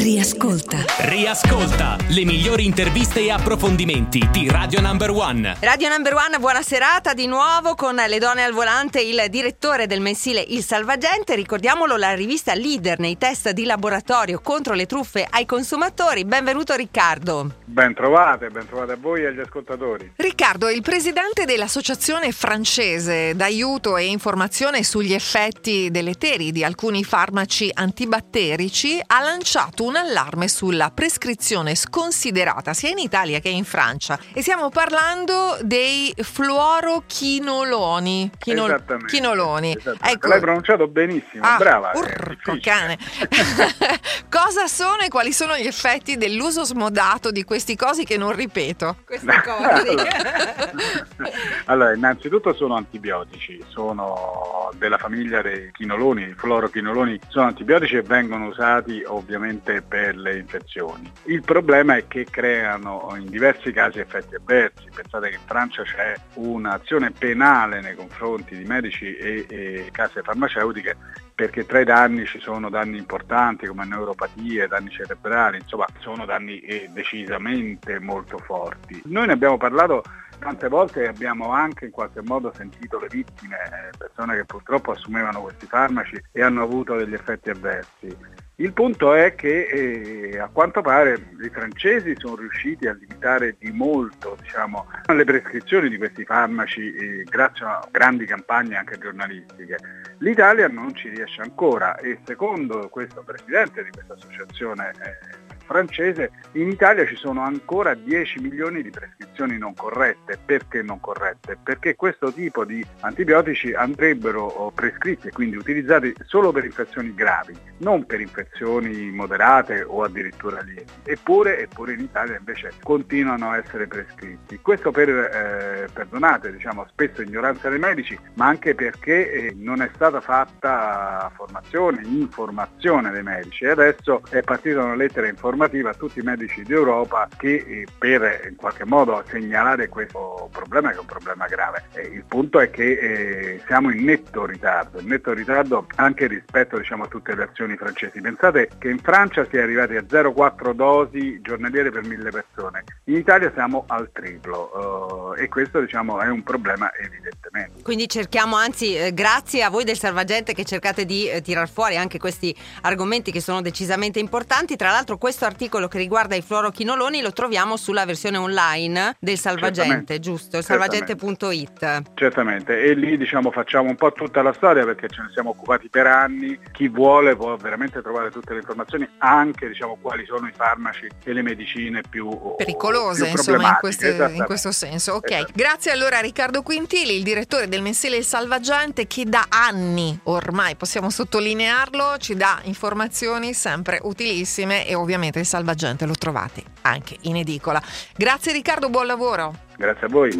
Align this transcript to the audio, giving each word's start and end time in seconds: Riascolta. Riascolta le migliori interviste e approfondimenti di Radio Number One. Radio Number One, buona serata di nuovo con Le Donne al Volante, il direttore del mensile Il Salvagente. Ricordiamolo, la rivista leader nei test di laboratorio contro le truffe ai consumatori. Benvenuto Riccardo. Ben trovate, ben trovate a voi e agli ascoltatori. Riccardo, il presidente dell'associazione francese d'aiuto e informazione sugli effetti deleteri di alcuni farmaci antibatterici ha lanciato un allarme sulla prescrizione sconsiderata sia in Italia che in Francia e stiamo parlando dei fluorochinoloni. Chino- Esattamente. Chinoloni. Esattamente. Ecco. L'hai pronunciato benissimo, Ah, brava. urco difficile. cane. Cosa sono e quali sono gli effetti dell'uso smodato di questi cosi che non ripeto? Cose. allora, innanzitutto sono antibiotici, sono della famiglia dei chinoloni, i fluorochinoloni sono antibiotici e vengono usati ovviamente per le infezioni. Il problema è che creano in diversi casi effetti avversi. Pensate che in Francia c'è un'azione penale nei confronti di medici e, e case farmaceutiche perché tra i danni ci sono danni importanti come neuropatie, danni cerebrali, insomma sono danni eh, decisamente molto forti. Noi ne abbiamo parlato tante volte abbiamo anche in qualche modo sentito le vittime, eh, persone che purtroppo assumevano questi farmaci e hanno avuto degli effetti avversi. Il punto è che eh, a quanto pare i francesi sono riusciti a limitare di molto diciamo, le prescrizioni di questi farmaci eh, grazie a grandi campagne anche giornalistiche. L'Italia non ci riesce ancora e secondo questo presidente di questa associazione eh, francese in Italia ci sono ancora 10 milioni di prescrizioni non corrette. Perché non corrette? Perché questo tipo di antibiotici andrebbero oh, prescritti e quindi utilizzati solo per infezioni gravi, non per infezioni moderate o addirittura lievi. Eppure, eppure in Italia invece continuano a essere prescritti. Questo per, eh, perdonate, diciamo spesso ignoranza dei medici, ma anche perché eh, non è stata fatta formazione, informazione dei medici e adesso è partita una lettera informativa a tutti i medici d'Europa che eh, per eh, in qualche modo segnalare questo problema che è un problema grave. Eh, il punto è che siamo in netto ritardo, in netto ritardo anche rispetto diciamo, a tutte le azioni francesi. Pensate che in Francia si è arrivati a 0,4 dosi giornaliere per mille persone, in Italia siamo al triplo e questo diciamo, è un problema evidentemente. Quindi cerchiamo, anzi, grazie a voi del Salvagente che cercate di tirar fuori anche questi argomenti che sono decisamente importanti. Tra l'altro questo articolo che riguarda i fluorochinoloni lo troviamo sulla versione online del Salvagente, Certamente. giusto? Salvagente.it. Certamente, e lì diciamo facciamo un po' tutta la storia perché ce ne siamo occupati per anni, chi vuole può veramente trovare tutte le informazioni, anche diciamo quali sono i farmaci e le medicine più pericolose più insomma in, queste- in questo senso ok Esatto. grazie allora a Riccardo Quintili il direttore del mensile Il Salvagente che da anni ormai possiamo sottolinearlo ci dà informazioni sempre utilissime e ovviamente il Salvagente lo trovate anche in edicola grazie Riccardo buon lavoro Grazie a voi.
Riascolta. 0.00 0.84
Riascolta 1.08 1.96
le 2.10 2.24
migliori 2.24 2.64
interviste 2.64 3.18
e 3.18 3.32
approfondimenti 3.32 4.28
di 4.30 4.48
Radio 4.48 4.80
Number 4.80 5.10
One. 5.10 5.56
Radio 5.58 5.88
Number 5.88 6.14
One, 6.14 6.38
buona 6.38 6.62
serata 6.62 7.14
di 7.14 7.26
nuovo 7.26 7.74
con 7.74 7.96
Le 7.96 8.18
Donne 8.20 8.44
al 8.44 8.52
Volante, 8.52 9.00
il 9.00 9.24
direttore 9.28 9.88
del 9.88 10.00
mensile 10.00 10.40
Il 10.40 10.62
Salvagente. 10.62 11.34
Ricordiamolo, 11.34 11.96
la 11.96 12.14
rivista 12.14 12.54
leader 12.54 13.00
nei 13.00 13.18
test 13.18 13.50
di 13.50 13.64
laboratorio 13.64 14.38
contro 14.40 14.74
le 14.74 14.86
truffe 14.86 15.26
ai 15.28 15.46
consumatori. 15.46 16.24
Benvenuto 16.24 16.76
Riccardo. 16.76 17.56
Ben 17.64 17.92
trovate, 17.92 18.50
ben 18.50 18.68
trovate 18.68 18.92
a 18.92 18.96
voi 19.00 19.22
e 19.22 19.26
agli 19.26 19.40
ascoltatori. 19.40 20.12
Riccardo, 20.14 20.68
il 20.68 20.82
presidente 20.82 21.44
dell'associazione 21.44 22.30
francese 22.30 23.34
d'aiuto 23.34 23.96
e 23.96 24.04
informazione 24.04 24.84
sugli 24.84 25.12
effetti 25.12 25.90
deleteri 25.90 26.52
di 26.52 26.62
alcuni 26.62 27.02
farmaci 27.02 27.68
antibatterici 27.72 29.00
ha 29.04 29.22
lanciato 29.22 29.86
un 29.88 29.96
allarme 29.96 30.48
sulla 30.48 30.90
prescrizione 30.90 31.74
sconsiderata 31.74 32.74
sia 32.74 32.90
in 32.90 32.98
Italia 32.98 33.38
che 33.40 33.48
in 33.48 33.64
Francia 33.64 34.18
e 34.34 34.42
stiamo 34.42 34.68
parlando 34.68 35.56
dei 35.62 36.12
fluorochinoloni. 36.16 38.30
Chino- 38.38 38.66
Esattamente. 38.66 39.06
Chinoloni. 39.12 39.70
Esattamente. 39.70 40.10
Ecco. 40.10 40.28
L'hai 40.28 40.40
pronunciato 40.40 40.86
benissimo, 40.88 41.42
Ah, 41.44 41.56
brava. 41.56 41.92
urco 41.94 42.52
difficile. 42.52 42.60
cane. 42.60 42.98
Cosa 44.28 44.66
sono 44.66 44.98
e 44.98 45.08
quali 45.08 45.32
sono 45.32 45.56
gli 45.56 45.66
effetti 45.66 46.18
dell'uso 46.18 46.64
smodato 46.64 47.30
di 47.30 47.42
questi 47.44 47.74
cosi 47.74 48.04
che 48.04 48.18
non 48.18 48.32
ripeto? 48.34 48.96
Cose. 49.48 49.96
allora, 51.66 51.94
innanzitutto 51.94 52.52
sono 52.54 52.74
antibiotici, 52.76 53.62
sono 53.68 54.70
della 54.76 54.98
famiglia 54.98 55.40
dei 55.40 55.70
chinoloni, 55.72 56.24
i 56.24 56.34
fluorochinoloni 56.36 57.18
sono 57.28 57.46
antibiotici 57.46 57.96
e 57.96 58.02
vengono 58.02 58.46
usati 58.48 59.02
ovviamente 59.06 59.77
per 59.82 60.16
le 60.16 60.38
infezioni. 60.38 61.10
Il 61.24 61.42
problema 61.42 61.96
è 61.96 62.06
che 62.06 62.24
creano 62.24 63.14
in 63.18 63.26
diversi 63.26 63.72
casi 63.72 63.98
effetti 63.98 64.34
avversi. 64.34 64.88
Pensate 64.94 65.28
che 65.28 65.34
in 65.36 65.46
Francia 65.46 65.82
c'è 65.82 66.14
un'azione 66.34 67.10
penale 67.10 67.80
nei 67.80 67.94
confronti 67.94 68.56
di 68.56 68.64
medici 68.64 69.14
e, 69.14 69.46
e 69.48 69.88
case 69.92 70.22
farmaceutiche 70.22 70.96
perché 71.38 71.66
tra 71.66 71.78
i 71.78 71.84
danni 71.84 72.26
ci 72.26 72.40
sono 72.40 72.68
danni 72.68 72.98
importanti 72.98 73.66
come 73.66 73.84
neuropatie, 73.84 74.66
danni 74.66 74.90
cerebrali, 74.90 75.58
insomma 75.58 75.86
sono 76.00 76.24
danni 76.24 76.58
eh, 76.58 76.88
decisamente 76.92 78.00
molto 78.00 78.38
forti. 78.38 79.00
Noi 79.04 79.28
ne 79.28 79.34
abbiamo 79.34 79.56
parlato 79.56 80.02
tante 80.38 80.68
volte 80.68 81.06
abbiamo 81.06 81.50
anche 81.52 81.86
in 81.86 81.90
qualche 81.90 82.22
modo 82.22 82.52
sentito 82.54 82.98
le 82.98 83.08
vittime, 83.08 83.56
eh, 83.56 83.96
persone 83.96 84.36
che 84.36 84.44
purtroppo 84.44 84.92
assumevano 84.92 85.42
questi 85.42 85.66
farmaci 85.66 86.20
e 86.32 86.42
hanno 86.42 86.62
avuto 86.62 86.96
degli 86.96 87.14
effetti 87.14 87.50
avversi. 87.50 88.16
Il 88.60 88.72
punto 88.72 89.14
è 89.14 89.36
che 89.36 89.66
eh, 89.66 90.38
a 90.40 90.48
quanto 90.48 90.80
pare 90.80 91.12
i 91.44 91.48
francesi 91.48 92.14
sono 92.16 92.34
riusciti 92.34 92.88
a 92.88 92.92
limitare 92.92 93.54
di 93.56 93.70
molto 93.70 94.36
diciamo, 94.40 94.84
le 95.06 95.22
prescrizioni 95.22 95.88
di 95.88 95.96
questi 95.96 96.24
farmaci 96.24 96.92
eh, 96.92 97.22
grazie 97.22 97.64
a 97.64 97.86
grandi 97.88 98.26
campagne 98.26 98.76
anche 98.76 98.98
giornalistiche. 98.98 99.76
L'Italia 100.18 100.66
non 100.66 100.92
ci 100.92 101.08
riesce 101.08 101.40
ancora 101.40 101.96
e 101.98 102.18
secondo 102.24 102.88
questo 102.88 103.22
presidente 103.22 103.84
di 103.84 103.90
questa 103.90 104.14
associazione 104.14 104.90
eh, 104.90 105.56
francese 105.68 106.30
in 106.52 106.68
Italia 106.68 107.06
ci 107.06 107.14
sono 107.14 107.42
ancora 107.42 107.92
10 107.92 108.40
milioni 108.40 108.82
di 108.82 108.88
prescrizioni 108.88 109.58
non 109.58 109.74
corrette. 109.74 110.38
Perché 110.44 110.82
non 110.82 110.98
corrette? 110.98 111.58
Perché 111.62 111.94
questo 111.94 112.32
tipo 112.32 112.64
di 112.64 112.84
antibiotici 113.00 113.74
andrebbero 113.74 114.44
oh, 114.44 114.70
prescritti 114.70 115.28
e 115.28 115.30
quindi 115.30 115.56
utilizzati 115.56 116.14
solo 116.24 116.52
per 116.52 116.64
infezioni 116.64 117.14
gravi, 117.14 117.54
non 117.78 118.06
per 118.06 118.20
infezioni 118.20 119.10
moderate 119.10 119.82
o 119.86 120.02
addirittura 120.02 120.62
lievi. 120.62 120.86
Eppure, 121.04 121.60
eppure 121.60 121.92
in 121.92 122.00
Italia 122.00 122.38
invece 122.38 122.72
continuano 122.82 123.50
a 123.50 123.58
essere 123.58 123.86
prescritti. 123.86 124.58
Questo 124.60 124.90
per, 124.90 125.10
eh, 125.10 125.88
perdonate, 125.92 126.50
diciamo 126.50 126.86
spesso 126.88 127.20
ignoranza 127.20 127.68
dei 127.68 127.78
medici, 127.78 128.18
ma 128.34 128.46
anche 128.46 128.74
perché 128.74 129.30
eh, 129.30 129.54
non 129.54 129.82
è 129.82 129.90
stata 129.94 130.22
fatta 130.22 131.30
formazione, 131.34 132.00
informazione 132.04 133.10
dei 133.10 133.22
medici 133.22 133.64
e 133.64 133.70
adesso 133.70 134.22
è 134.30 134.40
partita 134.40 134.82
una 134.82 134.94
lettera 134.94 135.28
informativa 135.28 135.57
a 135.64 135.94
tutti 135.94 136.20
i 136.20 136.22
medici 136.22 136.62
d'Europa 136.62 137.28
che 137.36 137.54
eh, 137.54 137.86
per 137.98 138.22
eh, 138.22 138.48
in 138.48 138.56
qualche 138.56 138.84
modo 138.84 139.22
segnalare 139.28 139.88
questo 139.88 140.48
problema 140.52 140.90
che 140.90 140.96
è 140.96 141.00
un 141.00 141.06
problema 141.06 141.46
grave. 141.46 141.84
Eh, 141.94 142.02
il 142.02 142.24
punto 142.26 142.60
è 142.60 142.70
che 142.70 143.60
siamo 143.66 143.90
in 143.90 144.04
netto 144.04 144.46
ritardo, 144.46 145.00
in 145.00 145.08
netto 145.08 145.32
ritardo 145.32 145.86
anche 145.96 146.26
rispetto 146.26 146.78
diciamo, 146.78 147.04
a 147.04 147.08
tutte 147.08 147.34
le 147.34 147.44
azioni 147.44 147.76
francesi. 147.76 148.20
Pensate 148.20 148.70
che 148.78 148.88
in 148.88 148.98
Francia 148.98 149.44
si 149.48 149.56
è 149.56 149.62
arrivati 149.62 149.96
a 149.96 150.02
0,4 150.02 150.72
dosi 150.72 151.40
giornaliere 151.40 151.90
per 151.90 152.04
mille 152.04 152.30
persone, 152.30 152.84
in 153.04 153.16
Italia 153.16 153.50
siamo 153.54 153.84
al 153.88 154.10
triplo 154.12 155.34
e 155.34 155.48
questo 155.48 155.80
diciamo, 155.80 156.20
è 156.20 156.28
un 156.28 156.42
problema 156.42 156.90
evidentemente. 156.94 157.82
Quindi 157.82 158.08
cerchiamo, 158.08 158.56
anzi, 158.56 159.12
grazie 159.12 159.62
a 159.62 159.70
voi 159.70 159.84
del 159.84 159.98
Salvagente 159.98 160.52
che 160.52 160.64
cercate 160.64 161.04
di 161.04 161.30
tirar 161.42 161.68
fuori 161.68 161.96
anche 161.96 162.18
questi 162.18 162.54
argomenti 162.82 163.30
che 163.32 163.40
sono 163.40 163.60
decisamente 163.60 164.18
importanti. 164.18 164.76
Tra 164.76 164.90
l'altro 164.90 165.18
questo 165.18 165.46
articolo 165.48 165.88
che 165.88 165.98
riguarda 165.98 166.36
i 166.36 166.42
fluorochinoloni 166.42 167.20
lo 167.20 167.32
troviamo 167.32 167.76
sulla 167.76 168.04
versione 168.04 168.36
online 168.36 169.16
del 169.18 169.38
Salvagente, 169.38 169.74
Certamente. 169.80 170.18
giusto? 170.20 170.62
Salvagente.it. 170.62 172.02
Certamente, 172.14 172.80
e 172.80 172.94
lì 172.94 173.16
diciamo 173.16 173.50
facciamo 173.50 173.88
un 173.88 173.96
po' 173.96 174.12
tutta 174.12 174.42
la 174.42 174.52
storia 174.52 174.84
perché 174.84 175.08
ce 175.08 175.22
ne 175.22 175.30
siamo 175.32 175.50
occupati 175.50 175.88
per 175.88 176.06
anni, 176.06 176.58
chi 176.72 176.88
vuole 176.88 177.34
può 177.36 177.56
veramente 177.56 178.00
trovare 178.02 178.30
tutte 178.30 178.52
le 178.52 178.60
informazioni, 178.60 179.08
anche 179.18 179.68
diciamo 179.68 179.98
quali 180.00 180.24
sono 180.26 180.46
i 180.46 180.52
farmaci 180.54 181.06
e 181.24 181.32
le 181.32 181.42
medicine 181.42 182.00
più 182.08 182.28
pericolose 182.56 183.24
più 183.24 183.32
insomma 183.32 183.68
in, 183.68 183.76
queste- 183.80 184.30
in 184.34 184.44
questo 184.44 184.72
senso 184.72 185.12
ok 185.14 185.30
Esatto. 185.30 185.52
grazie 185.54 185.90
allora 185.90 186.18
a 186.18 186.20
Riccardo 186.20 186.62
Quintili 186.62 187.16
il 187.16 187.22
direttore 187.22 187.68
del 187.68 187.82
mensile 187.82 188.16
Il 188.16 188.24
Salvagente 188.24 189.06
che 189.06 189.24
da 189.24 189.46
anni 189.48 190.18
ormai 190.24 190.76
possiamo 190.76 191.10
sottolinearlo 191.10 192.16
ci 192.18 192.34
dà 192.34 192.60
informazioni 192.64 193.52
sempre 193.54 193.98
utilissime 194.02 194.86
e 194.86 194.94
ovviamente 194.94 195.37
il 195.40 195.46
Salvagente 195.46 196.06
lo 196.06 196.14
trovate 196.14 196.62
anche 196.82 197.16
in 197.22 197.36
edicola 197.36 197.82
grazie 198.16 198.52
Riccardo 198.52 198.88
buon 198.90 199.06
lavoro 199.06 199.66
Grazie 199.78 200.06
a 200.06 200.10
voi. 200.10 200.30